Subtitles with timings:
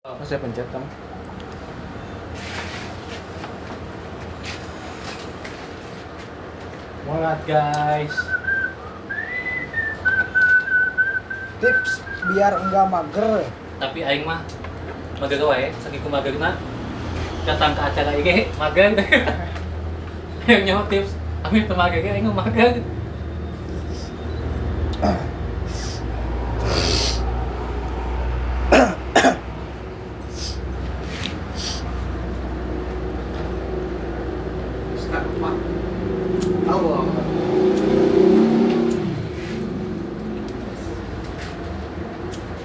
[0.00, 0.88] Apa saya pencet kamu?
[7.04, 8.16] Semangat guys.
[11.60, 12.00] tips
[12.32, 13.44] biar enggak mager
[13.76, 14.40] tapi aing mah
[15.20, 16.56] mager wae saking kumagerna
[17.44, 18.96] datang ke acara ini mager
[20.48, 21.12] yang nyawa tips
[21.44, 22.80] amin mager ge aing mah mager
[36.70, 37.02] Allah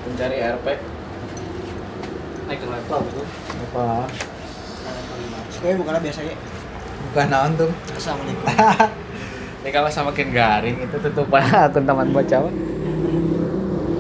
[0.06, 0.68] Mencari RP.
[2.46, 3.24] naik ke level gitu
[3.66, 4.06] Apa?
[5.50, 6.38] sekali bukannya biasa ya
[7.16, 7.72] Bukan naon tuh.
[7.96, 8.44] assalamualaikum
[9.64, 12.44] Ini kalau semakin garing itu tutup akun taman bocah.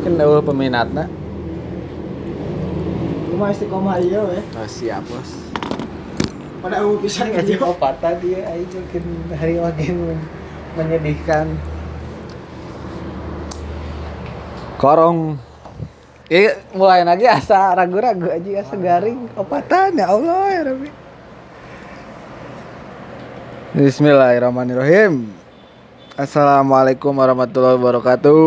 [0.04, 1.08] Kan eueuh peminatna.
[3.32, 5.32] cuma istiqomah iya ya Oh, siap, Bos.
[6.60, 9.96] pada aku pisan Ngaji aja opatan dia aing makin hari makin
[10.76, 11.56] menyedihkan.
[14.76, 15.40] Korong.
[16.28, 21.05] Eh, mulai lagi asa ragu-ragu aja asa garing opatan ya Allah ya Rabbi.
[23.76, 25.36] Bismillahirrahmanirrahim.
[26.16, 28.40] Assalamualaikum warahmatullahi wabarakatuh.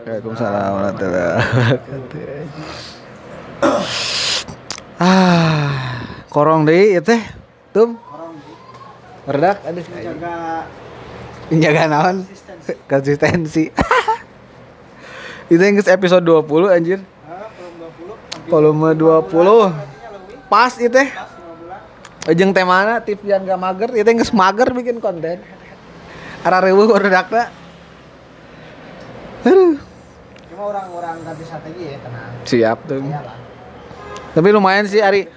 [0.00, 2.32] Waalaikumsalam warahmatullahi wabarakatuh.
[4.96, 7.20] Ah, korong deui ieu teh.
[7.76, 8.00] Tum,
[9.28, 9.52] jaga
[11.52, 12.24] Menjaga naon?
[12.88, 13.68] Konsistensi.
[15.52, 17.04] Itu yang episode 20 anjir.
[18.48, 20.48] volume 20 Volume 20.
[20.48, 21.12] Pas itu teh.
[22.24, 25.44] Pas 5 bulan Ujung temana tips yang gak mager, itu yang geus mager bikin konten.
[26.40, 27.52] Ara reueuh redakna.
[29.44, 29.76] Aduh,
[30.48, 33.04] cuma orang-orang ganti strategi ya tenang siap tuh.
[33.04, 33.36] iyalah
[34.32, 35.28] Tapi lumayan sih Ari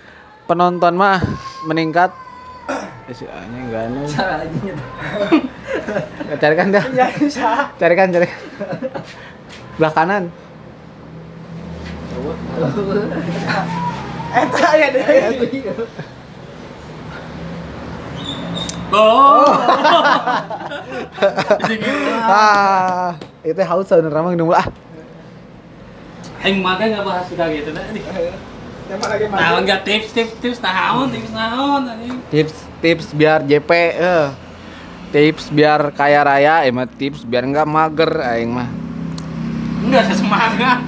[0.48, 1.20] penonton mah
[1.68, 2.16] meningkat.
[3.08, 4.04] Eh, si anjing anu.
[4.08, 4.84] cara aja gitu
[6.40, 6.84] Carikan dah.
[6.92, 8.40] ya bisa Carikan, carikan.
[9.76, 10.24] Belah kanan.
[14.28, 15.04] eta ya deh
[18.94, 19.52] oh.
[22.28, 23.16] Ah,
[23.48, 24.68] itu haus sebenarnya mah nunggu ah.
[26.46, 28.02] aing mager nggak bahas sudah gitu nah ini.
[28.88, 30.60] Tema lagi naon mati nggak tips tips tips.
[30.64, 32.18] Naon tips naon anjing.
[32.32, 34.28] Tips tips biar JP eh.
[35.08, 38.68] Tips biar kaya raya, eh mah tips biar enggak mager aing mah.
[39.88, 40.80] enggak saya semangat.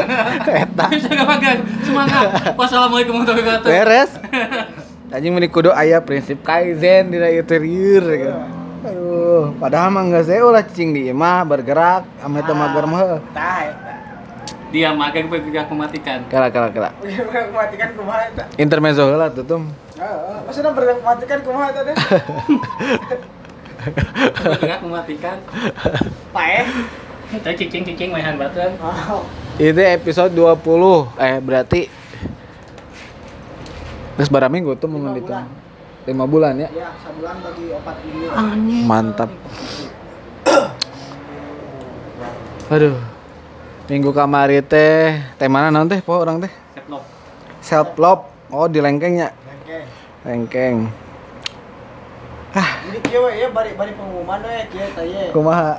[0.64, 0.84] Eta.
[0.92, 2.26] Enggak mager semangat.
[2.56, 3.70] Wassalamualaikum warahmatullahi wabarakatuh.
[3.72, 4.10] Beres.
[5.12, 8.32] Anjing meni kudu aya prinsip kaizen di interior gitu.
[8.82, 13.20] Aduh, padahal mah enggak saya ulah cicing di imah bergerak, ame teu mager mah.
[13.30, 13.94] tah eta
[14.72, 16.90] dia mager bergerak mematikan Kala kala kala.
[17.54, 19.68] matikan kumaha eta Intermezzo heula tuh tum.
[20.00, 20.72] Heeh, maksudnya
[21.04, 21.96] matikan kumaha eta deh
[24.48, 25.36] bergerak mematikan
[26.32, 26.64] pae
[27.36, 29.28] kita cicing cicing mainan batuan oh
[29.60, 30.56] Itu episode 20.
[31.20, 31.80] Eh berarti
[34.16, 35.46] Geus barang minggu tuh Lima mau bulan.
[36.02, 36.66] 5 bulan ya.
[36.74, 38.26] ya sebulan bagi opat minggu
[38.90, 39.30] Mantap.
[42.74, 42.98] Aduh.
[43.86, 46.50] Minggu kamari teh teh mana naon teh po orang teh?
[46.74, 47.02] Setlop.
[47.62, 48.22] Self love.
[48.52, 49.32] Oh, di lengkengnya.
[49.32, 49.78] oke
[50.28, 50.92] Lengkeng.
[52.52, 55.78] jadi kieu we ya bari bari pengumuman we kieu teh ye Kumaha?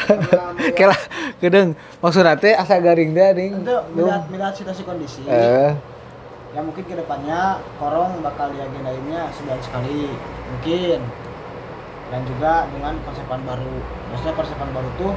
[0.78, 0.96] Kela
[1.38, 1.76] gedeng.
[2.00, 3.52] Maksudna teh asa garing teh ding.
[3.60, 5.76] Itu melihat melihat situasi kondisi Eh,
[6.50, 10.10] ya mungkin ke depannya korong bakal diagendainnya sebulan sekali
[10.50, 10.98] mungkin
[12.10, 13.74] dan juga dengan konsepan baru
[14.10, 15.14] maksudnya konsepan baru tuh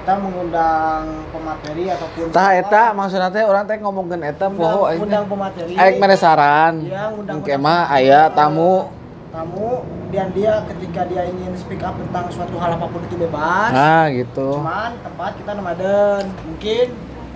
[0.00, 5.24] kita mengundang pemateri ataupun tah eta maksudna teh orang teh ngomongkeun eta poho undang, undang
[5.28, 6.88] pemateri Aing mere saran.
[6.88, 8.08] Undang- mah pemateri.
[8.08, 8.88] aya tamu.
[9.30, 9.68] kamu
[10.10, 14.10] dan dia ketika dia ingin speak up tentang suatu hal apa pun itu bebas Ah,
[14.10, 14.58] gitu.
[14.58, 16.86] cuman tempat kita nomaden mungkin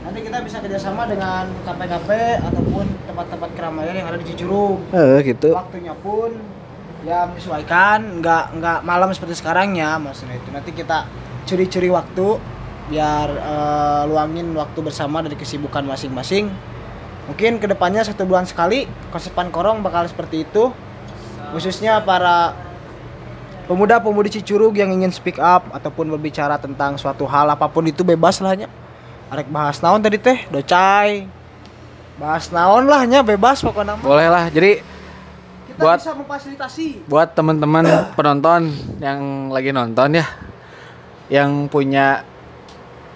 [0.04, 2.10] nanti kita bisa kerjasama dengan KPKP
[2.44, 5.56] ataupun tempat-tempat keramaian yang ada di Cicurug Eh, gitu.
[5.56, 6.36] waktunya pun
[7.04, 11.08] ya menyesuaikan nggak nggak malam seperti sekarang ya maksudnya itu nanti kita
[11.44, 12.26] curi-curi waktu
[12.92, 16.52] biar eh, luangin waktu bersama dari kesibukan masing-masing.
[17.24, 20.68] Mungkin ke depannya satu bulan sekali konsepan korong bakal seperti itu.
[21.56, 22.52] Khususnya para
[23.64, 28.44] pemuda-pemudi Cicurug yang ingin speak up ataupun berbicara tentang suatu hal apa pun itu bebas
[28.44, 28.68] lahnya
[29.28, 30.44] arek bahas naon tadi teh?
[30.48, 31.24] Docai.
[32.14, 33.98] Bahas naon lahnya bebas pokoknya.
[33.98, 34.46] Boleh lah.
[34.46, 34.78] Jadi
[35.68, 36.86] kita buat- bisa memfasilitasi.
[37.04, 37.82] buat teman-teman
[38.16, 40.26] penonton yang lagi nonton ya
[41.26, 42.22] yang punya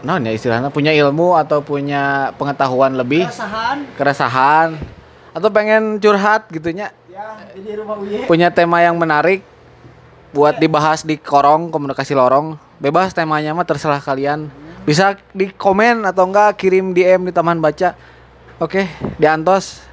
[0.00, 3.76] non ya istilahnya punya ilmu atau punya pengetahuan lebih Keresahan.
[3.94, 4.68] keresahan
[5.30, 8.24] atau pengen curhat gitunya ya jadi rumah Uye.
[8.24, 9.42] punya tema yang menarik
[10.28, 12.58] buat dibahas di korong komunikasi lorong.
[12.78, 14.50] Bebas temanya mah terserah kalian
[14.88, 17.92] bisa di komen atau enggak kirim DM di taman baca.
[18.56, 18.88] Oke
[19.20, 19.84] di antos.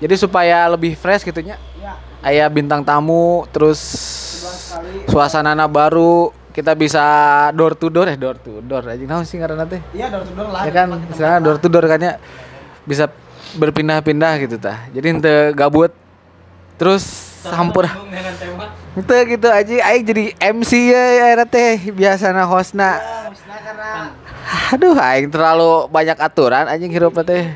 [0.00, 1.94] Jadi supaya lebih fresh gitunya Ya,
[2.24, 3.78] ayah bintang tamu terus
[5.12, 6.32] suasana baru.
[6.54, 7.02] Kita bisa
[7.52, 8.86] door to door eh door to door.
[8.88, 9.82] Aja naon sih karena teh?
[9.92, 10.62] Iya, door to door lah.
[10.64, 12.14] ya kan misalnya door to door kan ya.
[12.88, 13.10] Bisa
[13.60, 14.88] berpindah-pindah gitu tah.
[14.94, 15.92] Jadi ente gabut
[16.76, 17.04] terus
[17.44, 18.66] tema.
[18.94, 20.24] Ente gitu aja aing jadi
[20.54, 21.90] MC ya ya teh.
[21.92, 22.98] Biasana hostna.
[22.98, 23.90] Ya, karena
[24.72, 27.52] aduh aing terlalu banyak aturan anjing hirup teh.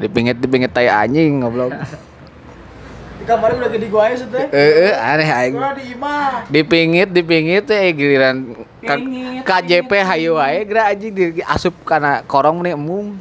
[0.00, 1.70] Dipingit dipingit tai anjing ngobrol
[3.22, 4.50] di kamar udah gede gua aja teh.
[4.50, 5.54] eh eh, aneh aing.
[6.50, 8.66] Dipingit dipingit teh giliran
[9.46, 13.14] KJP hayu wae geura anjing di asup kana korong nih emung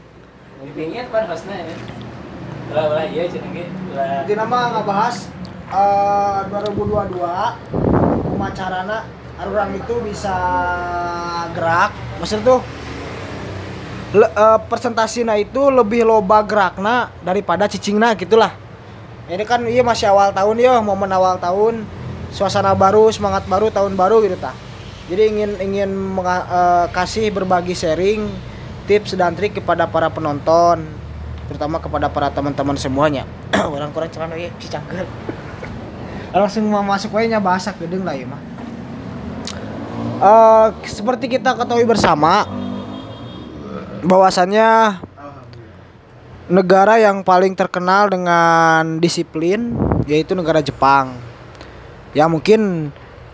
[0.66, 2.01] Dipingit pan hostnya ya.
[2.72, 3.68] Lah lah iya cenah ge.
[3.92, 4.24] Lah.
[4.24, 5.16] Jadi nama ngebahas
[5.72, 9.04] eh 2022 kumacarana
[9.42, 10.36] orang itu bisa
[11.52, 11.92] gerak.
[12.24, 12.60] Maksud tuh
[14.16, 18.56] le, eh, persentasina itu lebih loba gerakna daripada cicingna gitulah.
[19.32, 21.88] Ini kan iya masih awal tahun ya, momen awal tahun,
[22.36, 24.52] suasana baru, semangat baru, tahun baru gitu tah.
[25.08, 28.28] Jadi ingin ingin menga- eh, kasih berbagi sharing
[28.88, 30.84] tips dan trik kepada para penonton,
[31.52, 33.28] terutama kepada para teman-teman semuanya.
[33.76, 35.04] Orang kurang celana ya, si cangkel.
[36.32, 38.40] Langsung mau masuk aja bahasa gedeng lah ya mah.
[40.22, 42.48] Eh, seperti kita ketahui bersama
[44.00, 45.02] bahwasannya
[46.48, 49.76] negara yang paling terkenal dengan disiplin
[50.08, 51.20] yaitu negara Jepang.
[52.16, 52.94] Ya mungkin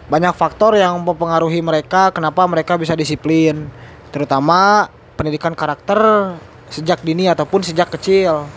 [0.09, 3.67] banyak faktor yang mempengaruhi mereka kenapa mereka bisa disiplin,
[4.09, 4.87] terutama
[5.19, 5.99] pendidikan karakter
[6.71, 8.47] sejak dini ataupun sejak kecil.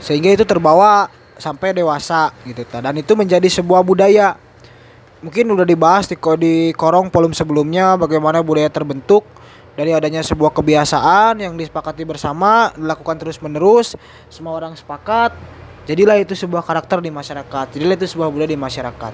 [0.00, 2.80] Sehingga itu terbawa sampai dewasa gitu ta.
[2.80, 4.36] dan itu menjadi sebuah budaya.
[5.24, 9.24] Mungkin udah dibahas di di korong volume sebelumnya bagaimana budaya terbentuk
[9.76, 13.92] dari adanya sebuah kebiasaan yang disepakati bersama dilakukan terus menerus
[14.32, 15.36] semua orang sepakat
[15.84, 19.12] jadilah itu sebuah karakter di masyarakat jadilah itu sebuah budaya di masyarakat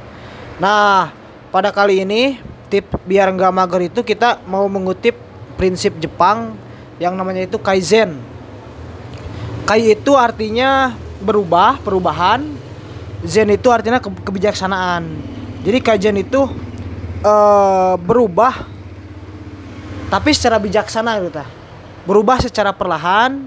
[0.63, 1.11] nah
[1.51, 2.39] pada kali ini
[2.71, 5.19] tip biar nggak mager itu kita mau mengutip
[5.59, 6.55] prinsip Jepang
[7.03, 8.23] yang namanya itu kaizen
[9.67, 12.43] kai itu artinya berubah perubahan.
[13.23, 15.07] Zen itu artinya ke- kebijaksanaan.
[15.63, 16.51] Jadi kaizen itu
[17.23, 18.67] eh, berubah
[20.11, 21.49] tapi secara bijaksana gitu tah
[22.05, 23.47] berubah secara perlahan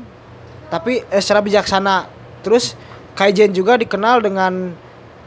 [0.72, 2.08] tapi eh, secara bijaksana.
[2.40, 2.80] Terus
[3.20, 4.72] kaizen juga dikenal dengan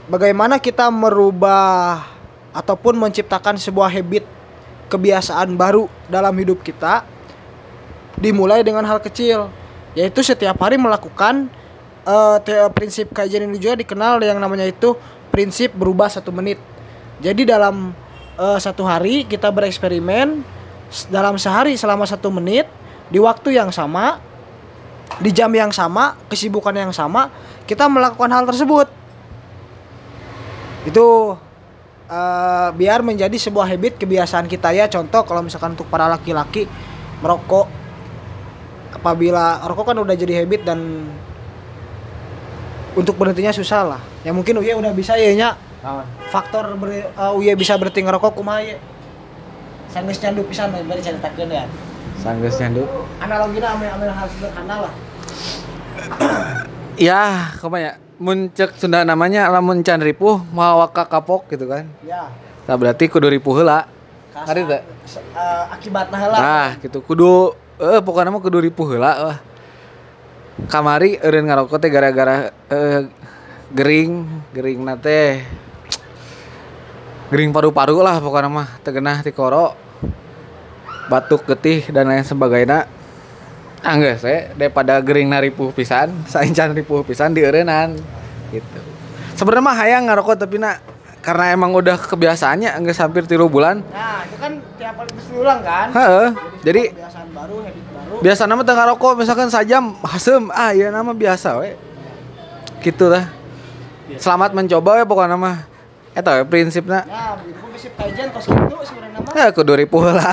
[0.09, 2.09] bagaimana kita merubah
[2.57, 4.25] ataupun menciptakan sebuah habit
[4.89, 7.05] kebiasaan baru dalam hidup kita
[8.17, 9.53] dimulai dengan hal kecil
[9.99, 11.51] yaitu setiap hari melakukan
[12.47, 14.95] te- prinsip kaizen ini juga dikenal yang namanya itu
[15.35, 16.57] prinsip berubah satu menit.
[17.19, 17.91] Jadi dalam
[18.39, 20.47] eh, satu hari kita bereksperimen
[21.13, 22.65] dalam sehari selama satu menit
[23.13, 24.23] di waktu yang sama
[25.19, 27.33] di jam yang sama kesibukan yang sama
[27.67, 28.87] kita melakukan hal tersebut.
[30.87, 31.37] Itu
[32.09, 34.87] eh, biar menjadi sebuah habit kebiasaan kita ya.
[34.87, 36.65] Contoh kalau misalkan untuk para laki-laki
[37.21, 37.88] merokok
[38.99, 41.07] apabila rokok kan udah jadi habit dan
[42.99, 44.01] untuk berhentinya susah lah.
[44.27, 45.51] Ya mungkin Uye udah bisa ya nya.
[46.35, 48.77] Faktor ber, uh, Uye bisa berhenti ngerokok kumaha ye?
[49.89, 51.65] Sanggeus nyandu pisan bari caritakeun ya.
[52.19, 52.83] Sanggeus nyandu?
[53.23, 54.93] Analogina ame ame hal sederhana lah.
[56.99, 61.87] Ya ke mana muncek Sunda namanya lamun can ripuh mawaka kapok gitu kan.
[62.03, 62.27] Ya.
[62.67, 63.87] Nah berarti kudu ripuh heula.
[64.35, 64.83] Kasar, Hari teh?
[65.39, 66.37] uh, akibatna heula.
[66.43, 66.99] Nah gitu.
[67.07, 69.39] Kudu eh pokoknya mah kudu ripuh heula wah.
[70.67, 73.07] Kamari eureun ngarokok teh gara-gara eh,
[73.71, 75.47] gering gering nate
[77.31, 79.79] gering paru-paru lah pokoknya mah tegenah ti koro.
[81.09, 82.85] Batuk getih dan lain sebagainya.
[83.79, 87.95] Enggak saya daripada gering naripuh pisan saya can ripuh pisan di eureunnan
[88.51, 88.81] gitu.
[89.39, 90.83] Sebenarnya mah hayang ngarokok tapi nak
[91.19, 95.61] karena emang udah kebiasaannya enggak hampir tiga bulan nah itu kan tiap hari terus diulang
[95.61, 96.29] kan Heeh.
[96.59, 100.91] Jadi sebuah kebiasaan baru habit baru biasa nama tengah rokok misalkan sajam hasem ah ya
[100.91, 101.79] nama biasa we.
[102.83, 103.31] Gitu lah.
[104.19, 105.67] Selamat mencoba we pokoknya mah.
[106.15, 107.07] Eta we prinsipna.
[107.07, 110.31] ya itu kan prinsip kaizen kos gitu sebenarnya mah Ya kudu ripuh heula.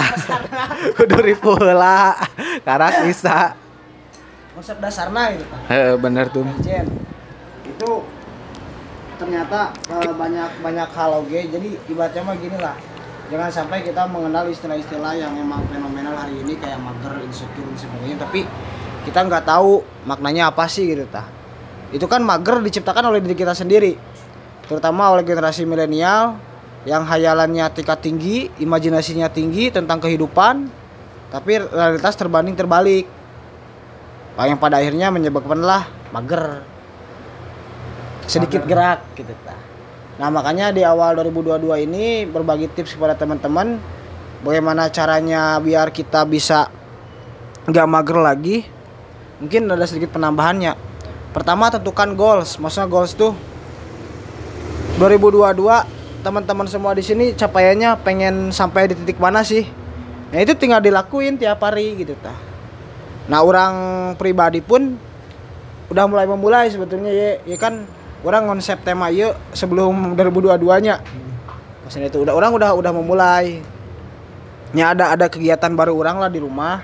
[0.98, 2.18] kudu ripuh heula.
[2.66, 3.54] Karak bisa.
[4.56, 6.42] konsep dasarnya gitu Heeh bener tuh.
[6.42, 6.88] Kaizen
[7.66, 7.90] itu
[9.16, 11.40] ternyata eh, banyak banyak hal oke?
[11.52, 12.78] Jadi ibaratnya mah gini lah.
[13.26, 18.18] Jangan sampai kita mengenal istilah-istilah yang emang fenomenal hari ini kayak mager, insecure dan sebagainya.
[18.22, 18.46] Tapi
[19.06, 21.26] kita nggak tahu maknanya apa sih gitu tah.
[21.90, 23.98] Itu kan mager diciptakan oleh diri kita sendiri.
[24.66, 26.38] Terutama oleh generasi milenial
[26.86, 30.70] yang hayalannya tingkat tinggi, imajinasinya tinggi tentang kehidupan,
[31.34, 33.10] tapi realitas terbanding terbalik.
[34.38, 36.62] Yang pada akhirnya menyebabkanlah mager,
[38.26, 39.32] sedikit gerak gitu.
[40.16, 43.78] Nah makanya di awal 2022 ini berbagi tips kepada teman-teman
[44.42, 46.72] bagaimana caranya biar kita bisa
[47.68, 48.58] nggak mager lagi.
[49.44, 50.78] Mungkin ada sedikit penambahannya.
[51.36, 52.56] Pertama tentukan goals.
[52.56, 53.36] Maksudnya goals tuh
[54.96, 59.68] 2022 teman-teman semua di sini capaiannya pengen sampai di titik mana sih?
[60.32, 62.40] Nah itu tinggal dilakuin tiap hari gitu tah.
[63.28, 63.76] Nah orang
[64.16, 64.96] pribadi pun
[65.92, 67.86] udah mulai memulai sebetulnya ya, ya kan
[68.26, 71.00] orang konsep tema ya sebelum 2022 nya.
[71.86, 73.62] Maksudnya itu udah orang udah udah memulai.
[74.74, 76.84] Ya ada ada kegiatan baru orang lah di rumah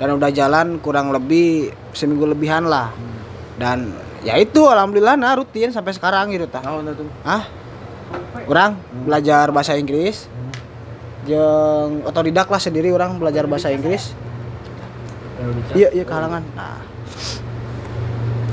[0.00, 2.90] dan udah jalan kurang lebih seminggu lebihan lah.
[3.60, 3.92] Dan
[4.24, 6.64] ya itu alhamdulillah nah rutin sampai sekarang gitu tah.
[7.22, 7.44] Ah,
[8.48, 10.26] orang belajar bahasa Inggris.
[11.28, 14.16] Jeng otodidak lah sendiri orang belajar bahasa Inggris.
[15.76, 16.42] Iya, iya kehalangan.
[16.56, 16.89] Nah.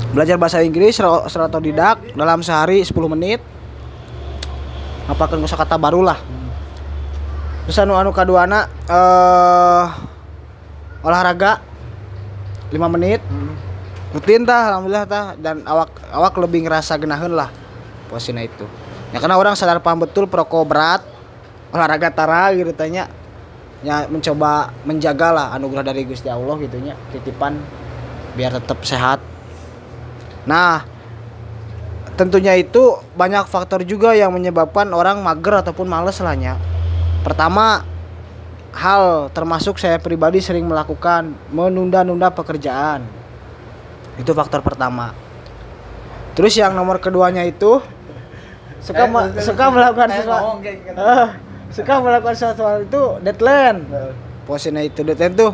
[0.08, 3.44] Belajar bahasa Inggris secara otodidak dalam sehari 10 menit.
[5.08, 6.16] Ngapakeun kosakata baru lah.
[7.68, 9.86] Terus anu anu kaduana eh
[11.04, 11.60] olahraga
[12.72, 13.20] 5 menit.
[14.08, 17.52] Rutin tah alhamdulillah tah dan awak awak lebih ngerasa genaheun lah
[18.08, 18.64] posisinya itu.
[19.12, 21.04] Ya karena orang sadar paham betul proko berat
[21.68, 23.12] olahraga tara gitu tanya
[23.84, 27.60] ya mencoba menjaga lah anugerah dari Gusti Allah gitunya titipan
[28.32, 29.20] biar tetap sehat
[30.44, 30.84] nah
[32.14, 36.58] tentunya itu banyak faktor juga yang menyebabkan orang mager ataupun males lahnya
[37.22, 37.86] pertama
[38.74, 43.02] hal termasuk saya pribadi sering melakukan menunda-nunda pekerjaan.
[44.14, 45.10] Itu faktor pertama.
[46.38, 47.82] Terus yang nomor keduanya itu
[48.78, 50.46] suka Eh, ma- terus- suka melakukan eh, sesuatu.
[50.62, 51.26] Eh,
[51.74, 53.78] suka melakukan sesuatu itu deadline.
[54.46, 55.52] Posisinya itu deadline tuh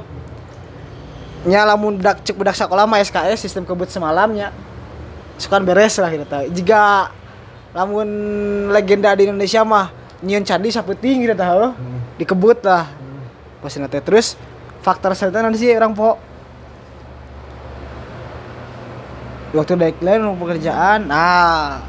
[1.45, 4.53] nya lamun budak cek budak sekolah mah SKS sistem kebut semalamnya
[5.39, 6.27] suka beres lah gitu.
[6.27, 7.11] Tahu jika
[7.75, 8.09] lamun
[8.71, 9.91] legenda di Indonesia mah
[10.23, 11.75] nyiun candi saputing gitu tahu
[12.21, 12.91] dikebut lah.
[13.61, 14.37] Posisinya teh terus
[14.85, 16.17] faktor setan nanti sih orang po.
[19.55, 21.83] Waktu deadline pekerjaan nah.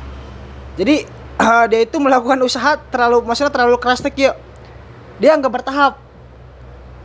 [0.78, 1.06] Jadi
[1.72, 4.36] dia itu melakukan usaha terlalu maksudnya terlalu keras tek yuk
[5.20, 6.00] dia nggak bertahap.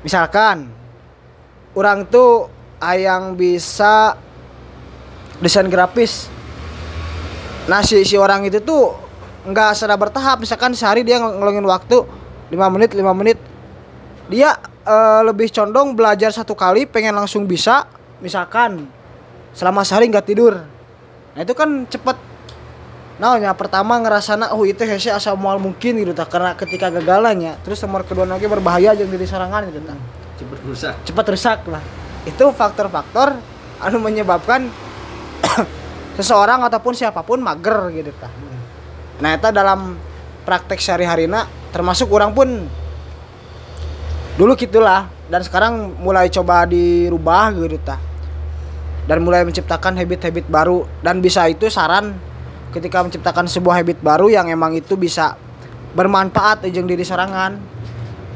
[0.01, 0.73] Misalkan
[1.77, 2.49] orang tuh
[2.81, 4.17] ayang bisa
[5.41, 6.29] desain grafis.
[7.67, 8.95] Nah si, si orang itu tuh
[9.45, 10.39] nggak secara bertahap.
[10.39, 11.97] Misalkan sehari dia ngel- ngelongin waktu
[12.49, 13.39] 5 menit 5 menit.
[14.27, 17.85] Dia eh, lebih condong belajar satu kali pengen langsung bisa
[18.19, 18.87] misalkan
[19.51, 20.61] selama sehari nggak tidur.
[21.31, 22.17] Nah itu kan cepet.
[23.21, 27.61] Nah, yang pertama ngerasana oh itu hese asa moal mungkin gitu tak karena ketika gagalannya
[27.61, 30.01] terus nomor kedua lagi berbahaya jeung diri sorangan gitu tak
[30.41, 30.95] Cepet rusak.
[31.05, 31.85] cepat rusak lah.
[32.25, 33.37] Itu faktor-faktor
[33.77, 34.73] anu menyebabkan
[36.19, 38.33] seseorang ataupun siapa pun mager gitu tah
[39.21, 40.01] nah itu dalam
[40.49, 42.49] praktek sehari-harina termasuk orang pun
[44.41, 48.01] dulu gitulah dan sekarang mulai coba dirubah gitu tah
[49.05, 52.17] dan mulai menciptakan habit-habit baru dan bisa itu saran
[52.71, 55.35] ketika menciptakan sebuah habit baru yang emang itu bisa
[55.93, 57.59] bermanfaat jeung diri sorangan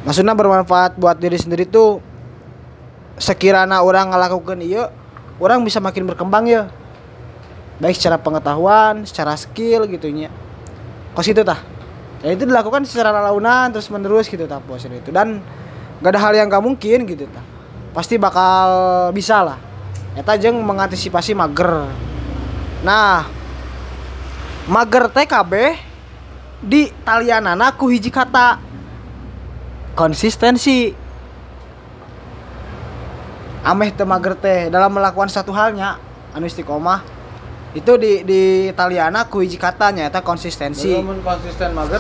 [0.03, 2.03] maksudnya bermanfaat buat diri sendiri tuh
[3.15, 4.91] sekiranya orang ngelakukan iya
[5.39, 6.67] orang bisa makin berkembang ya
[7.83, 10.31] baik secara pengetahuan secara skill gitunya.
[11.15, 11.59] Kos itu tah.
[12.23, 15.11] Ya itu dilakukan secara launan terus menerus gitu tah bos itu.
[15.11, 15.43] Dan
[16.03, 17.45] gak ada hal yang gak mungkin gitu tah.
[17.95, 18.69] Pasti bakal
[19.15, 19.59] bisa lah.
[20.15, 21.91] Eta jeung mengantisipasi mager.
[22.87, 23.27] Nah
[24.71, 25.53] mager TKB
[26.63, 28.59] di talianana ku hiji kata.
[29.95, 30.91] Konsistensi.
[33.65, 35.97] Ameh teu mager teh dalam melakukan satu halnya.
[36.35, 37.14] Anu istiqomah
[37.75, 38.41] itu di di
[38.71, 40.95] Italiana ku hiji katanya eta konsistensi.
[41.03, 41.99] Mun konsisten mager.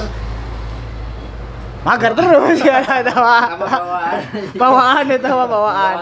[1.82, 4.24] Mager terus ya sama bawaan.
[4.56, 5.04] bawaan.
[5.20, 5.96] Mah bawaan.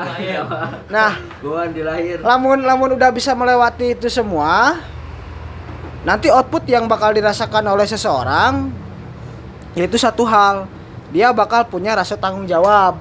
[0.93, 2.21] nah Gua di lahir.
[2.21, 4.79] lamun lamun udah bisa melewati itu semua
[6.05, 8.69] nanti output yang bakal dirasakan oleh seseorang
[9.73, 10.69] yaitu satu hal.
[11.17, 13.01] Dia bakal punya rasa tanggung jawab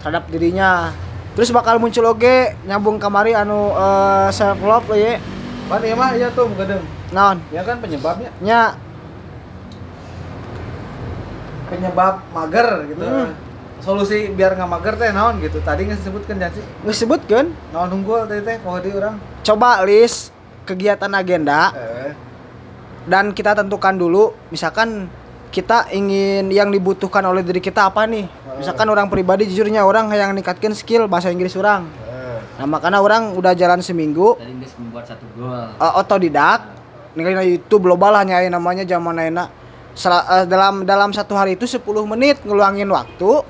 [0.00, 0.92] terhadap dirinya.
[1.36, 5.20] Terus bakal muncul oge nyambung kamari anu eh, self love ya
[5.68, 6.80] Pan ieu mah ya tuh gedeng.
[7.12, 8.32] naon Ya kan penyebabnya.
[8.40, 8.72] nya
[11.68, 13.04] penyebab mager gitu.
[13.04, 13.32] Hmm.
[13.78, 15.60] solusi biar nggak mager teh naon gitu.
[15.60, 19.20] Tadi nggak disebutkan janji Geus sebutkeun naon unggul tadi teh poho di orang.
[19.44, 20.32] Coba list
[20.64, 21.76] kegiatan agenda.
[21.76, 22.12] Eh.
[23.04, 25.08] Dan kita tentukan dulu misalkan
[25.52, 28.24] kita ingin yang dibutuhkan oleh diri kita apa nih?
[28.56, 31.84] Misalkan orang pribadi jujurnya orang yang meningkatkan skill bahasa Inggris orang.
[31.84, 32.07] Eh.
[32.58, 35.54] Nah makanya orang udah jalan seminggu Tadi Inggris membuat satu gol.
[35.78, 36.74] uh, otodidak
[37.14, 39.48] ninggalin YouTube global lah nyai namanya zaman enak.
[39.90, 43.42] Sel- eh, dalam dalam satu hari itu 10 menit ngeluangin waktu.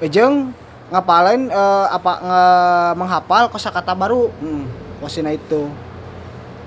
[0.00, 0.52] Ejeng
[0.88, 4.28] ngapalin eh, apa nge- menghafal kosakata baru.
[4.40, 4.68] Hmm,
[5.00, 5.72] wasina itu.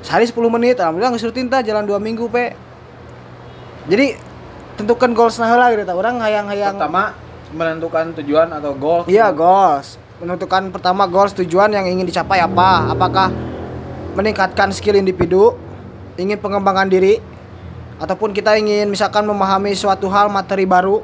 [0.02, 2.58] Sehari 10 menit alhamdulillah nggak rutin tah jalan dua minggu pe.
[3.86, 4.18] Jadi
[4.74, 7.13] tentukan goals nah heula gitu orang hayang-hayang pertama
[7.54, 10.02] menentukan tujuan atau goal Iya goals.
[10.24, 12.96] Menentukan pertama goals tujuan yang ingin dicapai apa?
[12.96, 13.27] Apakah
[14.15, 15.51] meningkatkan skill individu,
[16.15, 17.20] ingin pengembangan diri,
[18.00, 21.03] ataupun kita ingin misalkan memahami suatu hal materi baru,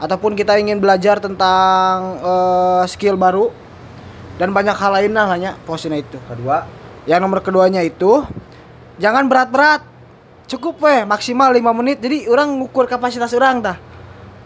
[0.00, 3.52] ataupun kita ingin belajar tentang eh, skill baru
[4.40, 6.16] dan banyak hal lain lah hanya posisinya itu.
[6.24, 6.64] kedua
[7.04, 8.24] Yang nomor keduanya itu
[8.96, 9.84] jangan berat-berat.
[10.48, 12.00] Cukup weh maksimal 5 menit.
[12.00, 13.76] Jadi orang ngukur kapasitas orang tah.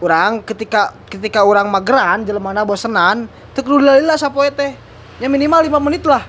[0.03, 3.31] Orang ketika ketika orang mageran jelema bosenan,
[3.65, 4.75] lila sapoe teh.
[5.17, 6.25] Ya minimal 5 menit lah.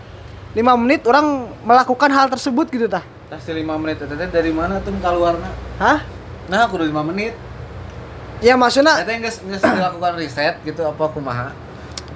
[0.56, 3.04] 5 menit orang melakukan hal tersebut gitu tah.
[3.28, 6.00] tas 5 menit teh dari mana tuh keluarna Hah?
[6.48, 7.36] nah aku udah 5 menit
[8.38, 11.50] Ya maksudnya Eta geus geus dilakukan riset gitu apa kumaha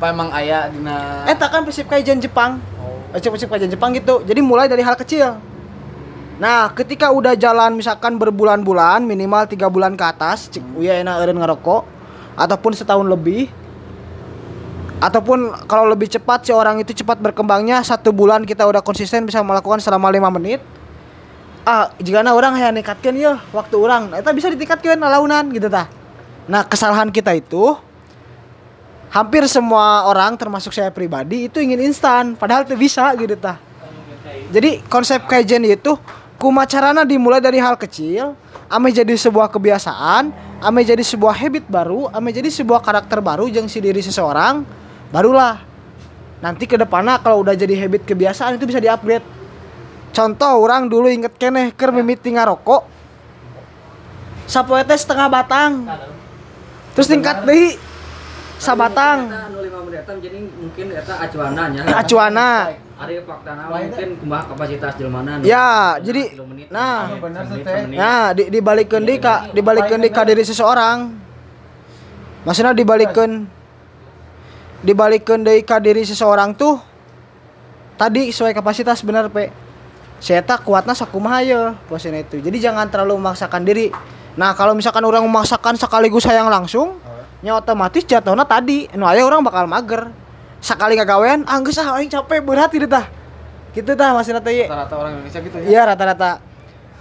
[0.02, 2.58] apa emang aya dina eta kan prinsip kaizen Jepang.
[2.82, 2.98] Oh.
[3.14, 4.18] Prinsip kaizen Jepang gitu.
[4.26, 5.38] Jadi mulai dari hal kecil.
[6.42, 11.38] Nah, ketika udah jalan misalkan berbulan-bulan, minimal tiga bulan ke atas, cek uya enak eureun
[11.38, 11.82] ngerokok
[12.34, 13.46] ataupun setahun lebih.
[15.02, 19.42] Ataupun kalau lebih cepat si orang itu cepat berkembangnya satu bulan kita udah konsisten bisa
[19.42, 20.62] melakukan selama lima menit.
[21.66, 25.90] Ah, jika orang yang nikatkan ya waktu orang, nah, itu bisa ditingkatkan launan gitu tah.
[26.46, 27.74] Nah, kesalahan kita itu
[29.10, 33.58] hampir semua orang termasuk saya pribadi itu ingin instan, padahal itu bisa gitu tah.
[34.54, 35.98] Jadi konsep kaizen itu
[36.38, 38.34] kumacarana dimulai dari hal kecil,
[38.66, 43.70] ame jadi sebuah kebiasaan, ame jadi sebuah habit baru, ame jadi sebuah karakter baru jeung
[43.70, 44.81] si diri seseorang,
[45.12, 45.60] barulah
[46.42, 49.22] nanti ke depannya kalau udah jadi habit kebiasaan itu bisa diupgrade.
[50.12, 52.84] Contoh orang dulu inget keneh keur mimiti ngarokok.
[54.50, 55.88] Sapoe teh setengah batang.
[56.92, 57.80] Terus tingkat deui
[58.60, 59.32] sabatang.
[59.32, 61.82] Anu 5 menitan jadi mungkin eta acuana nya.
[61.88, 62.50] Acuana.
[63.02, 65.40] Ari faktana mungkin kumaha kapasitas jelmana.
[65.40, 66.36] Ya, jadi
[66.68, 67.24] nah, teh.
[67.88, 67.96] menit.
[67.96, 71.08] Nah, di dibalikeun deui ka dibalikeun deui ka diri seseorang.
[72.44, 73.61] Maksudnya dibalikeun
[74.82, 76.78] dibalikeun deui ka diri seseorang tuh
[77.94, 79.54] tadi sesuai kapasitas bener pe.
[80.22, 82.38] Saya tak kuatna sakumaha ya posisinya itu.
[82.38, 83.90] Jadi jangan terlalu memaksakan diri.
[84.38, 87.02] Nah, kalau misalkan orang memaksakan sekaligus sayang langsung,
[87.42, 90.14] nya otomatis jatuhnya tadi, nu aya orang bakal mager.
[90.62, 93.10] Sekali ngagawean, ah geus ah aing capek berat gitu tah.
[93.74, 94.70] Gitu tah maksudna teh.
[94.70, 96.30] rata-rata orang Indonesia gitu ya Iya rata-rata.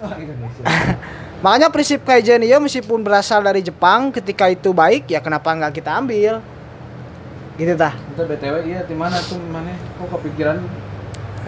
[1.45, 5.93] Makanya prinsip kaizen ya meskipun berasal dari Jepang, ketika itu baik ya kenapa nggak kita
[5.93, 6.41] ambil?
[7.59, 7.93] Gitu tah.
[7.93, 10.57] itu btw iya di mana tuh mana kok kepikiran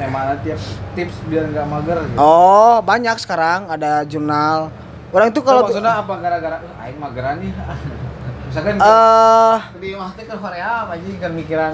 [0.10, 0.60] mana tiap
[0.98, 2.18] tips biar nggak mager gitu.
[2.18, 4.74] Oh, banyak sekarang ada jurnal.
[5.14, 7.54] Orang itu kalau maksudnya apa gara-gara "Eh, aing mageran nih
[8.50, 11.74] misalkan eh di mah ke Korea apa aja kan mikiran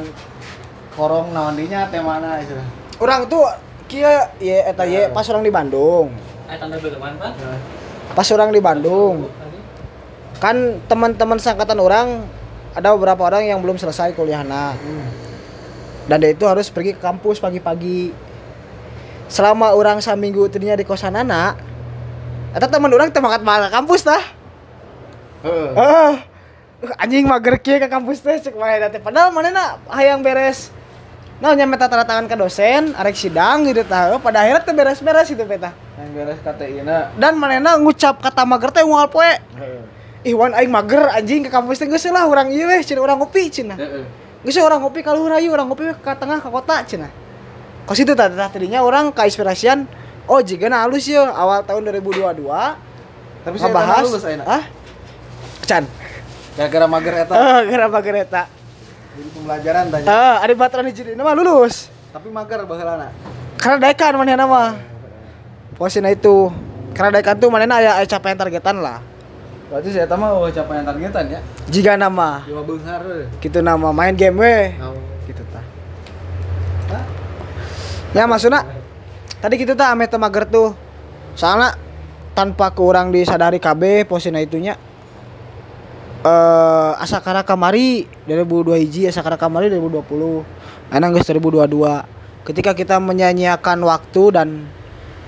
[0.95, 2.55] korong naon dinya mana itu
[2.99, 3.47] orang tuh
[3.89, 6.13] kia ya eta ye pas orang di Bandung.
[6.49, 7.33] Bagaimana, Pak?
[8.13, 9.29] Pas orang di Bandung,
[10.41, 12.25] kan teman-teman sangkatan orang
[12.73, 14.77] ada beberapa orang yang belum selesai kuliahna.
[16.09, 18.13] Dan dia itu harus pergi ke kampus pagi-pagi.
[19.29, 21.61] Selama orang saminggu tadinya di kosan anak,
[22.49, 24.23] eta teman orang teh mangkat ke kampus tah.
[25.45, 26.13] heeh Ah,
[26.97, 28.97] anjing mager kieu ke kampus teh cek mana teh.
[28.97, 30.73] Padahal manehna hayang beres.
[31.39, 34.17] Nah, nyampe tanda tangan ke dosen, arek sidang gitu tah.
[34.17, 35.71] Pada akhirnya teh beres-beres itu peta.
[35.99, 39.29] yang beres KTI na Dan manehna ngucap kata mager teh moal poe.
[39.29, 43.17] Ih, wan aing mager anjing ke kampus teh geus lah urang ieu weh, cenah urang
[43.17, 43.75] ngopi cenah.
[43.75, 44.03] heeh
[44.39, 47.11] Geus we urang ngopi ka luhur ayu, urang ngopi ke tengah ke kota cenah.
[47.83, 49.87] Kos itu tah tah tadinya orang keinspirasian
[50.29, 52.45] oh jika na halus ya awal tahun 2022
[53.39, 54.63] tapi saya ngebahas lulus ayeuna ah
[55.65, 55.89] Can.
[56.53, 58.43] gara-gara mager eta Ah, gara mager eta.
[59.09, 61.89] jadi pembelajaran tanya Ah, ada baturan hiji nama lulus.
[62.13, 63.09] tapi mager baheulana
[63.57, 64.77] Karena dekan manehna mah.
[65.75, 66.47] Posina itu.
[66.93, 69.01] Karena dekan tuh manehna aya aya capaian targetan lah.
[69.69, 74.17] Berarti saya tahu mah capaian targetan ya Jika nama cuma beunghar we gitu nama main
[74.17, 74.73] game we.
[74.81, 74.97] Oh.
[75.29, 75.61] Gitu tah.
[78.17, 78.65] Ya maksudnya
[79.37, 80.73] tadi gitu tah ame teu mager tuh.
[81.37, 81.77] Soalnya
[82.33, 84.73] tanpa kurang disadari KB posina itunya
[86.25, 94.23] eh Asakara Kamari 2002 hiji Asakara Kamari 2020 Enak geus 2022 ketika kita menyanyiakan waktu
[94.33, 94.65] dan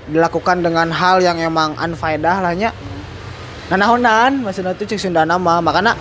[0.10, 2.74] dilakukan dengan hal yang emang unfaedah lah nya
[3.72, 5.64] nah nahonan maksudnya itu cek Sunda nama.
[5.64, 5.96] Makanya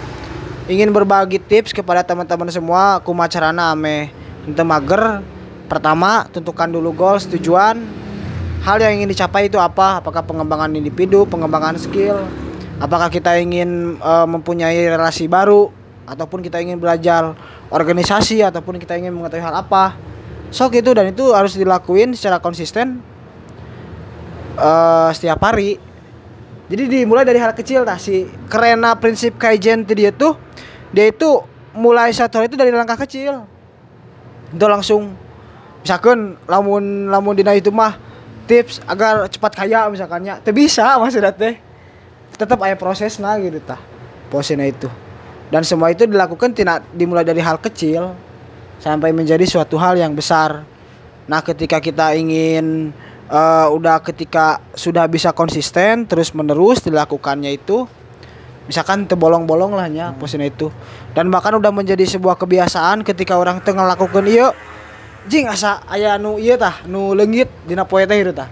[0.67, 4.11] ingin berbagi tips kepada teman-teman semua kumaha carana ame.
[4.43, 5.23] Teu mager
[5.71, 7.79] pertama tentukan dulu goals tujuan.
[8.67, 10.03] Hal yang ingin dicapai itu apa?
[10.03, 12.19] Apakah pengembangan individu pengembangan skill?
[12.83, 15.71] Apakah kita ingin eh, mempunyai relasi baru?
[16.11, 17.39] Ataupun kita ingin belajar
[17.71, 18.43] organisasi?
[18.43, 19.95] Ataupun kita ingin mengetahui hal apa?
[20.51, 22.99] Sok itu dan itu harus dilakuin secara konsisten
[24.59, 25.79] eh setiap hari
[26.71, 27.99] jadi dimulai dari hal kecil tah.
[27.99, 30.39] Si kerena prinsip kaizen itu
[30.95, 31.43] dia itu
[31.75, 33.43] mulai satu hari itu dari langkah kecil.
[34.55, 35.19] Itu langsung
[35.83, 37.99] misalkan lamun lamun dina itu mah
[38.47, 41.59] tips agar cepat kaya misalkannya teu bisa maksudnya teh.
[42.39, 43.83] Tetap ada prosesnya gitu tah
[44.31, 44.87] prosesnya itu.
[45.51, 48.15] Dan semua itu dilakukan tidak dimulai dari hal kecil
[48.79, 50.63] sampai menjadi suatu hal yang besar.
[51.27, 52.95] Nah ketika kita ingin
[53.31, 57.87] eh, udah ketika sudah bisa konsisten terus menerus dilakukannya itu
[58.67, 60.71] misalkan terbolong-bolong lah nya posisinya itu.
[61.11, 64.55] Dan bahkan udah menjadi sebuah kebiasaan ketika orang tengah lakukan iya
[65.27, 68.47] jing asa aya nu iya tah nu leungit dina poe teh itu tah.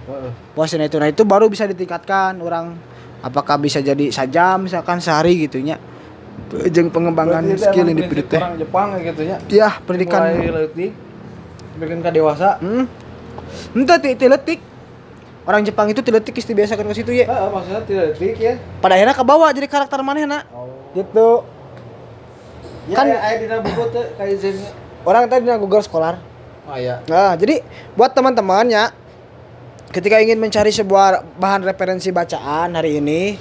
[0.59, 0.99] Posisinya itu.
[0.99, 2.75] Nah itu baru bisa ditingkatkan orang
[3.23, 5.79] apakah bisa jadi sajam misalkan sehari gitunya
[6.71, 8.43] jeung pengembangan skill individu teh.
[8.43, 9.23] orang Jepang gitu
[9.55, 10.35] ya pendidikan.
[10.35, 10.93] Mulai leutik
[11.79, 12.59] bikin ka dewasa.
[12.59, 12.91] Hmm.
[13.71, 14.59] Ente ti ti leutik
[15.49, 18.55] orang Jepang itu ti leutik geus dibiasakan ke situ ya Heeh, maksudnya tidak leutik ya.
[18.79, 20.45] Pada akhirnya kebawa jadi karakter manehna
[20.91, 21.43] gitu.
[22.89, 24.57] Kan Kan- ya, aya dina buku teh kaizen
[25.03, 26.21] orang tadi di Google Scholar.
[26.65, 27.01] Oh iya.
[27.05, 28.93] Nah, jadi buat teman-temannya
[29.89, 33.41] ketika ingin mencari sebuah bahan referensi bacaan hari ini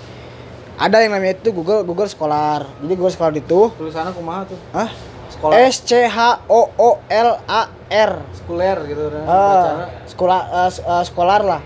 [0.75, 2.67] ada yang namanya itu Google Google Scholar.
[2.77, 4.59] Jadi Google Scholar itu tulisannya kumaha tuh?
[4.71, 4.91] Ah
[5.27, 6.17] sekolah S C H
[6.47, 8.11] O O L A R.
[8.33, 11.61] sekuler gitu kan Ah, bacana sekolah eh, s- eh, sekolar lah.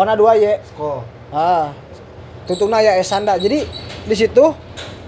[0.00, 0.56] Ona dua ye.
[0.72, 1.76] sekolah Ah.
[2.48, 3.36] Tutungna ya Esanda.
[3.36, 3.62] Jadi
[4.08, 4.42] di situ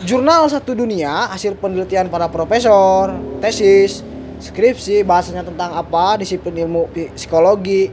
[0.05, 4.05] jurnal satu dunia hasil penelitian para profesor, tesis,
[4.38, 7.90] skripsi, bahasanya tentang apa, disiplin ilmu psikologi,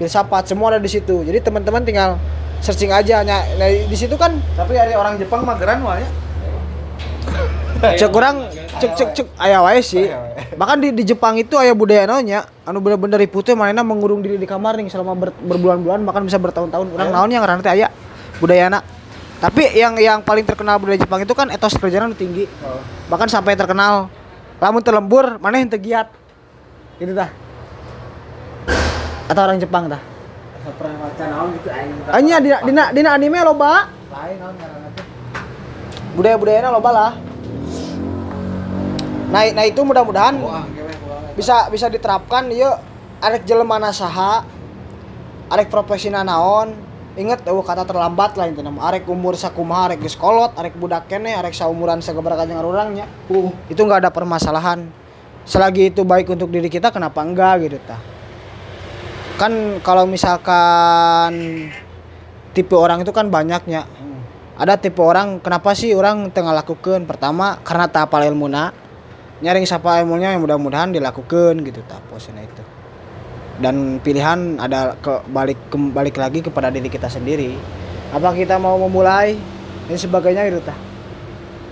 [0.00, 1.22] filsafat semua ada di situ.
[1.22, 2.16] Jadi teman-teman tinggal
[2.64, 3.22] searching aja.
[3.22, 6.02] Nah, di situ kan tapi hari orang Jepang mageran wae
[7.80, 8.44] cek kurang
[8.78, 10.06] cek cek cek aya wae sih.
[10.60, 14.38] Bahkan di, di Jepang itu aya budaya naonnya anu bener-bener ripuh teh manehna mengurung diri
[14.38, 16.94] di kamar nih selama ber- berbulan-bulan bahkan bisa bertahun-tahun.
[16.94, 17.90] Urang naon yang ngaranna teh aya
[18.38, 18.86] budayana.
[19.40, 22.46] Tapi yang yang paling terkenal budaya Jepang itu kan etos kerjaan tinggi.
[23.10, 24.06] Bahkan sampai terkenal
[24.62, 26.12] lamun terlembur maneh teu giat.
[27.02, 27.32] Gitu tah.
[29.26, 30.02] Atau orang Jepang tah.
[30.60, 31.68] baca naon gitu
[32.20, 33.88] dina dina, dina anime loba.
[34.12, 34.68] lain teh
[36.10, 37.29] Budaya-budayana loba lah.
[39.30, 40.34] Nah, nah itu mudah-mudahan
[41.38, 42.50] bisa bisa diterapkan.
[42.50, 42.74] Yuk
[43.22, 44.42] arek jelema saha
[45.48, 46.74] arek profesional naon.
[47.18, 48.86] Inget eueuh kata terlambat lah intina mah.
[48.86, 53.50] arek umur sakumaha arek geus kolot arek budak kene arek saumuran sagebaraha jeung urangnya uh.
[53.66, 54.86] Itu nggak ada permasalahan.
[55.42, 57.98] Selagi itu baik untuk diri kita kenapa enggak gitu tah.
[59.42, 61.34] Kan kalau misalkan
[62.54, 63.90] tipe orang itu kan banyaknya
[64.54, 68.70] ada tipe orang kenapa sih orang tengah lakukan pertama karena tak apal ilmuna
[69.40, 72.62] nyaring siapa ilmunya yang mudah-mudahan dilakukan gitu tak posisinya itu.
[73.60, 77.56] Dan pilihan ada ke balik kembali lagi kepada diri kita sendiri.
[78.12, 79.36] Apa kita mau memulai
[79.88, 80.76] dan sebagainya gitu tah.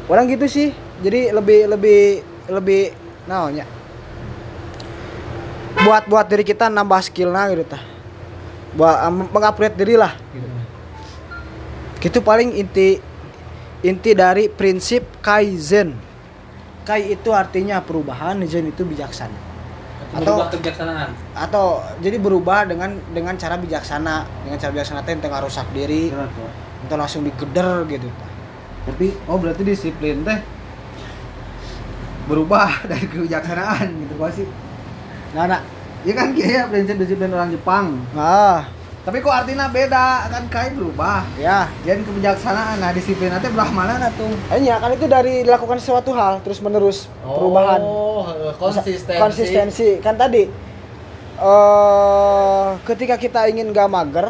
[0.09, 0.73] Orang gitu sih
[1.05, 2.01] jadi lebih lebih
[2.49, 2.83] lebih
[3.29, 3.65] naonnya?
[5.85, 7.83] Buat buat diri kita nambah skillnya gitu tah.
[8.77, 10.49] Buat mengupgrade diri lah gitu.
[11.99, 13.01] Gitu paling inti
[13.85, 16.08] inti dari prinsip kaizen
[16.89, 19.37] kai itu artinya perubahan zen itu bijaksana.
[20.09, 21.11] Atau Merubah kebijaksanaan.
[21.37, 26.09] atau jadi berubah dengan dengan cara bijaksana dengan cara bijaksana teh tengah rusak diri
[26.89, 28.09] atau langsung digeder gitu.
[28.89, 30.41] Tapi oh berarti disiplin teh
[32.25, 34.45] berubah dari kebijaksanaan gitu pasti
[35.37, 35.61] nah nah.
[36.07, 38.01] Ya kan kayak prinsip disiplin orang Jepang.
[38.17, 38.78] Ah
[39.09, 40.29] tapi kok artinya beda?
[40.29, 41.25] Kan kai berubah.
[41.41, 41.65] Ya.
[41.81, 42.77] Jadi kebijaksanaan.
[42.77, 44.29] Nah disiplin nanti belah mana nah tuh?
[44.53, 47.81] Iya kan itu dari dilakukan sesuatu hal terus menerus perubahan.
[47.81, 48.29] Oh
[48.61, 49.17] konsistensi.
[49.17, 49.89] konsistensi.
[50.05, 50.45] Kan tadi
[51.39, 54.29] eh ketika kita ingin gak mager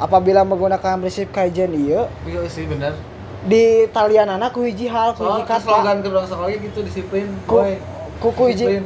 [0.00, 2.96] apabila menggunakan prinsip kaizen iya iya sih bener
[3.44, 5.60] di talian anak ku hiji hal ku hiji kata.
[5.60, 7.76] slogan kedua sekolah gitu disiplin ku boy.
[8.16, 8.80] ku, ku hiji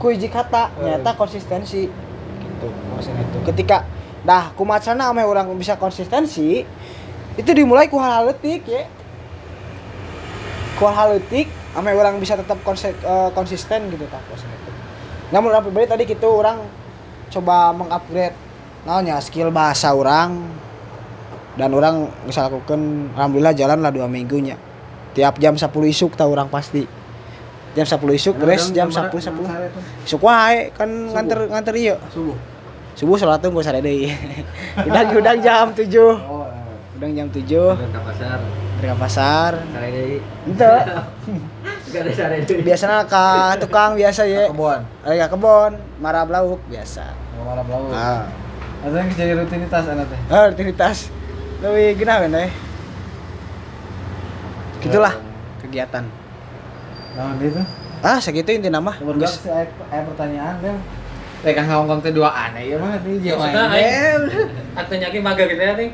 [0.00, 1.92] ku hiji kata nyata konsistensi.
[1.92, 3.38] Gitu maksudnya itu.
[3.52, 3.84] Ketika
[4.26, 6.66] dah kumacana ame orang bisa konsistensi
[7.38, 8.90] itu dimulai ku hal-hal letik ya
[10.76, 14.18] kual haletik ame orang bisa tetap konse- eh, konsisten gitu itu
[15.30, 16.60] namun orang pribadi tadi gitu orang
[17.30, 18.36] coba mengupgrade
[18.82, 20.42] naonnya skill bahasa orang
[21.56, 24.60] dan orang bisa lakukan alhamdulillah jalan lah dua minggunya.
[25.16, 26.84] Tiap jam 10 isuk tahu orang pasti.
[27.72, 31.96] Jam 10 isuk beres jam 10 10 isuk wae kan nganter nganter iya.
[32.12, 32.36] Subuh
[32.96, 34.08] subuh sholat tuh gak usah deui
[34.88, 36.48] udang udang jam 7 oh
[36.96, 38.38] udang jam 7 Udah ke pasar.
[38.80, 39.52] dari pasar.
[39.76, 40.16] Ada deui.
[42.64, 43.24] biasanya ke
[43.60, 44.80] tukang biasa ya kebon.
[45.04, 47.12] Ka kebon marah lauk biasa.
[47.36, 48.24] Malam laut ah
[48.76, 50.20] atau yang jadi rutinitas anak teh?
[50.32, 51.12] Ah rutinitas.
[51.60, 52.50] Lebih genah kan eh?
[54.80, 55.14] Gitulah
[55.60, 56.04] kegiatan.
[57.16, 57.60] Nah itu
[58.00, 58.96] ah segitu inti nama.
[58.96, 60.76] Aya pertanyaan deh
[61.46, 63.46] Teh kang ngomong teh dua aneh ya mah Ya, Jawa.
[63.46, 64.22] maksudnya aing
[64.74, 65.90] artinya ki mager gitu ya nih.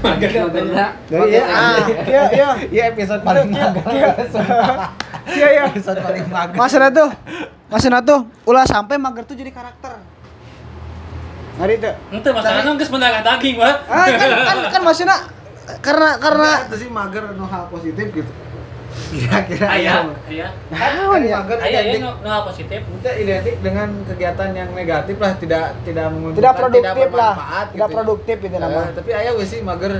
[0.00, 0.86] Mager artinya.
[1.04, 1.44] Dari ya,
[2.08, 2.48] iya, iya.
[2.72, 3.84] Iya episode paling Iya, mager.
[3.92, 4.08] iya.
[5.28, 5.62] Iya, iya.
[5.70, 6.56] Episode paling mager.
[6.56, 7.08] Maksudnya tuh,
[7.68, 10.00] maksudnya tuh, ulah sampai mager tuh jadi karakter.
[11.54, 11.92] Ngari tuh.
[12.08, 13.76] Ente masalahnya geus mendarah daging, Pak.
[13.84, 15.16] Ah, kan, kan, kan maksudnya
[15.80, 18.32] karena karena itu sih mager nu hal positif gitu.
[18.94, 20.46] Kira-kira Aya, aya.
[20.68, 21.38] Naon ya?
[21.40, 22.80] mager Aya ya identik hal positif.
[22.80, 27.84] itu identik dengan kegiatan yang negatif lah tidak tidak menguntungkan tidak produktif lah, bermanfaat tidak
[27.84, 27.94] gitu.
[27.94, 28.80] produktif itu Eh, nama.
[28.90, 29.92] tapi aya we sih mager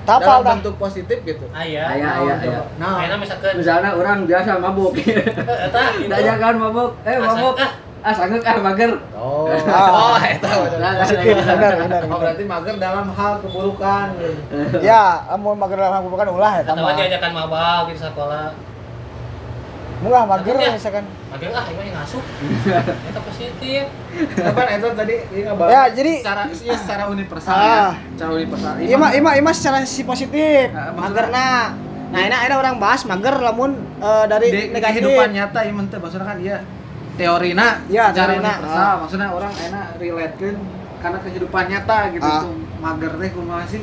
[0.00, 1.44] Tapal dalam bentuk positif gitu.
[1.50, 1.82] Aya.
[1.86, 2.60] Aya, aya, aya.
[2.76, 4.92] Nah, Ayeuna misalkan Misalnya orang biasa mabuk.
[4.96, 6.08] eta gitu.
[6.08, 6.90] Dajakan mabuk.
[7.04, 7.54] Eh mabuk.
[8.00, 8.90] Ah, Ah sanggeuk ah mager.
[9.12, 9.88] Oh, Ah.
[9.92, 12.00] oh, eta Nah, nah, Positif, nah, benar, benar.
[12.06, 14.06] Oh, berarti mager dalam hal keburukan.
[14.80, 18.56] Ya, amun mager dalam bukan ulah ya Atau diajakan mabal gitu sekolah.
[20.00, 20.72] Mulah mager Ya.
[20.72, 21.04] misalkan.
[21.28, 22.22] Mager ah, ini ngasuh.
[23.04, 23.84] Eta positif.
[24.40, 27.60] Apa itu tadi ini Ya, jadi- secara ya, secara universal Ah.
[27.60, 27.80] ya.
[28.16, 28.72] Secara universal.
[28.96, 30.72] Mah, mah, iya mah secara si positif.
[30.72, 31.48] Nah, maksudnya- Magerna.
[32.10, 35.04] Nah, ini ada orang bahas mager lamun eh, dari di negatif.
[35.04, 36.58] kehidupan nyata ya menteh maksudnya kan iya
[37.20, 38.80] teorina Iya, secara teorina, universal.
[38.82, 38.94] ah.
[38.96, 40.54] maksudnya orang enak relatekan
[40.98, 42.52] karena kehidupan nyata gitu tuh.
[42.78, 43.82] Mager teh kumaha sih.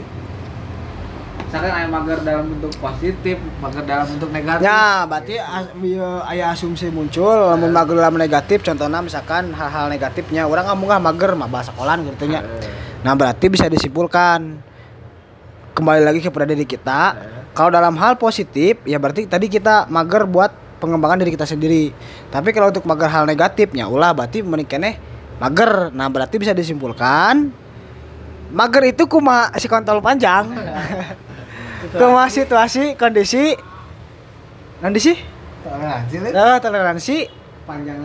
[1.38, 4.62] Misalkan aya mager dalam bentuk positif mager dalam bentuk negatif.
[4.62, 10.44] Ya, berarti as- ieu aya asumsi muncul lamun mager dalam negatif contohnya misalkan hal-hal negatifnya
[10.44, 12.44] orang ngomong ah mager mah bahasa sekolahan gitu nya.
[13.00, 14.60] Nah, berarti bisa disimpulkan.
[15.72, 17.16] Kembali lagi kepada diri kita.
[17.54, 21.92] Kalau dalam hal positif ya berarti tadi kita mager buat pengembangan diri kita sendiri.
[22.30, 24.98] Tapi kalau untuk mager hal negatifnya ulah berarti menikene
[25.38, 25.94] mager.
[25.94, 27.68] Nah, berarti bisa disimpulkan
[28.52, 30.48] mager itu kuma si kontol panjang.
[32.00, 33.54] kuma situasi kondisi
[34.82, 35.18] nanti sih
[35.62, 37.18] toleransi nah, toleransi.
[37.68, 37.98] Panjang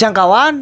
[0.00, 0.54] jangkauan.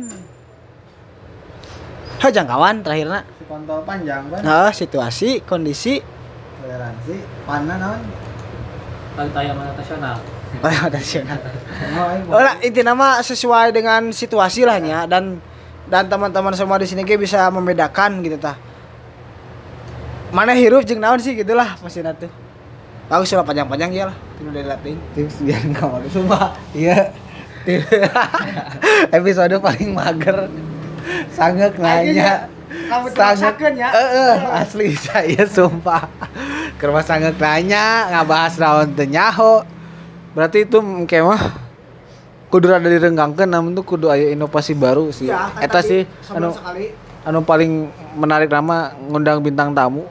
[2.18, 3.22] Ha jangkauan terakhirnya.
[3.38, 6.02] Si kontol panjang kan nah situasi kondisi.
[6.58, 7.16] Toleransi.
[9.18, 10.18] Kalau tayang mana nasional.
[10.64, 11.40] Oh, nasional
[11.98, 15.38] Oh, oh inti nama sesuai dengan situasi lah nya dan
[15.88, 18.56] dan teman-teman semua di sini bisa membedakan gitu tah.
[20.28, 22.28] Mana hirup jeung naon sih gitulah maksudnya tuh
[23.08, 24.16] bagus lah panjang-panjang ya lah.
[24.36, 26.52] Tinu dari lating tips biar nggak mager sumpah.
[26.76, 26.98] Iya.
[29.18, 30.52] Episode paling mager.
[31.32, 33.88] Sangat nanya Kamu terasakeun ya.
[33.88, 36.04] Eh, eh, asli saya sumpah.
[36.76, 39.77] Ke rumah sangat nanya ngabahas naon teu nyaho
[40.38, 40.78] berarti itu
[41.10, 41.42] kayak mah
[42.46, 45.26] kudu rada direnggangkeun namun tuh kudu aya inovasi baru sih.
[45.26, 46.94] Ya, eta sih anu sekali.
[47.26, 50.06] anu paling menarik nama ngundang bintang tamu.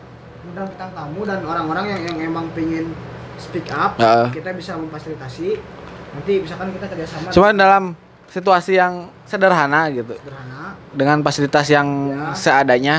[0.52, 2.92] Undang bintang tamu dan orang-orang yang yang emang pengen
[3.40, 4.28] speak up Ya.
[4.30, 5.56] kita bisa memfasilitasi.
[6.12, 7.84] Nanti misalkan kita kerjasama cuman dalam
[8.28, 10.12] situasi yang sederhana gitu.
[10.20, 10.76] Sederhana.
[10.92, 12.36] Dengan fasilitas yang Ya.
[12.36, 12.98] seadanya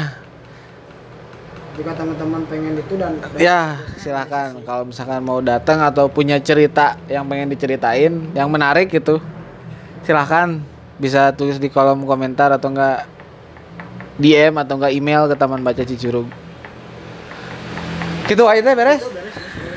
[1.78, 4.58] jika teman-teman pengen itu dan ya silakan.
[4.66, 9.22] Kalau misalkan mau datang atau punya cerita yang pengen diceritain yang menarik gitu
[10.02, 10.58] silahkan
[10.98, 13.06] bisa tulis di kolom komentar atau enggak
[14.18, 16.26] DM atau enggak email ke Taman Baca Cicurug
[18.26, 19.00] gitu aja teh beres?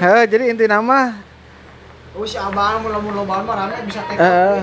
[0.01, 1.15] Heh, jadi inti nama.
[2.17, 4.59] Oh si abang mau lamun lobaan mah rame bisa take eh,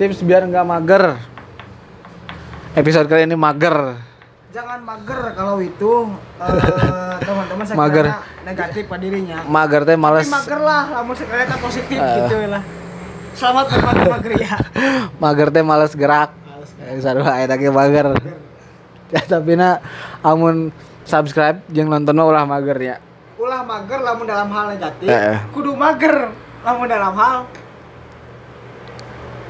[0.00, 1.18] tips biar enggak mager.
[2.78, 4.07] Episode kali ini mager
[4.48, 5.92] jangan mager kalau itu
[6.40, 8.06] eh, teman-teman saya Mager.
[8.44, 9.38] negatif pada dirinya.
[9.44, 10.24] Mager teh males.
[10.24, 12.14] Tapi mager lah lamun sekali kita positif Eh.
[12.18, 12.62] gitu lah.
[13.36, 14.56] Selamat menikmati mager ya.
[15.20, 16.30] Mager teh males gerak.
[16.80, 18.16] Eh, sarua aya ge mager.
[19.08, 19.80] Ya tapi na
[20.20, 20.72] amun
[21.04, 22.96] subscribe jeung nonton ulah mager ya.
[23.36, 25.08] Ulah mager lamun dalam hal negatif.
[25.08, 25.36] Eh.
[25.52, 26.32] kudu mager
[26.64, 27.36] lamun dalam hal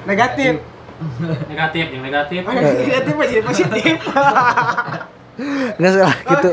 [0.04, 0.58] negatif
[1.46, 2.42] Negatif, yang negatif.
[2.42, 3.98] negatif aja positif
[5.78, 6.50] Nggak salah gitu.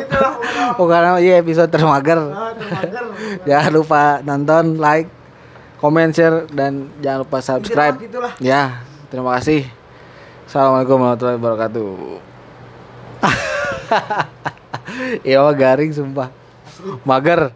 [0.77, 2.21] Pokoknya iya episode termager.
[2.21, 3.05] Ah, termager.
[3.49, 5.10] Jangan lupa nonton, like,
[5.81, 7.97] komen, share dan jangan lupa subscribe.
[7.97, 8.34] Intinya gitulah.
[8.38, 9.65] Ya, terima kasih.
[10.45, 11.89] Assalamualaikum warahmatullahi wabarakatuh.
[15.27, 16.31] Iya garing sumpah.
[17.03, 17.51] Mager.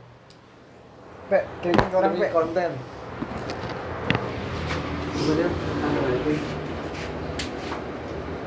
[1.29, 2.27] Pe, ke orang pe.
[2.33, 2.73] konten.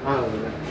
[0.05, 0.62] Ah, bener.